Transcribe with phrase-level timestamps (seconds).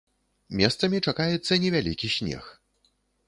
[0.59, 2.43] Месцамі чакаецца невялікі снег.